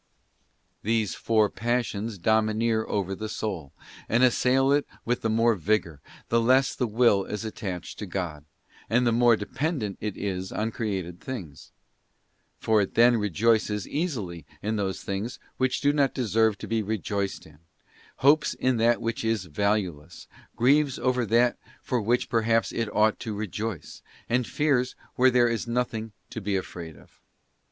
These 0.81 1.13
four 1.13 1.47
Passions 1.47 2.17
domineer 2.17 2.85
over 2.89 3.13
the 3.13 3.29
soul, 3.29 3.71
and 4.09 4.23
assail 4.23 4.71
it 4.71 4.87
with 5.05 5.21
the 5.21 5.29
more 5.29 5.53
vigour, 5.53 6.01
the 6.29 6.41
less 6.41 6.73
the 6.73 6.87
will 6.87 7.23
is 7.25 7.45
attached 7.45 7.99
to 7.99 8.07
God, 8.07 8.43
and 8.89 9.05
the 9.05 9.11
more 9.11 9.35
dependent 9.35 9.99
it 10.01 10.17
is 10.17 10.51
on 10.51 10.71
created 10.71 11.19
things; 11.21 11.71
for 12.57 12.81
it 12.81 12.95
then 12.95 13.17
rejoices 13.17 13.87
easily 13.87 14.43
in 14.63 14.75
those 14.75 15.03
things 15.03 15.37
which 15.57 15.81
do 15.81 15.93
not 15.93 16.15
deserve 16.15 16.57
to 16.57 16.67
be 16.67 16.81
rejoiced 16.81 17.45
in, 17.45 17.59
hopes 18.17 18.55
in 18.55 18.77
that 18.77 19.01
which 19.01 19.23
is 19.23 19.45
valueless, 19.45 20.27
grieves 20.55 20.97
over 20.97 21.27
that 21.27 21.59
for 21.83 22.01
which 22.01 22.27
perhaps 22.27 22.71
it 22.71 22.89
ought 22.91 23.19
to 23.19 23.35
rejoice, 23.35 24.01
and 24.27 24.47
fears 24.47 24.95
where 25.13 25.29
there 25.29 25.47
is 25.47 25.67
nothing 25.67 26.11
to 26.31 26.41
be 26.41 26.55
afraid 26.55 26.95
of. 26.97 27.21